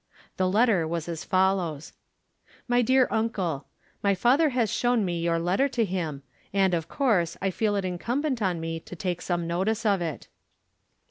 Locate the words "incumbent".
7.85-8.41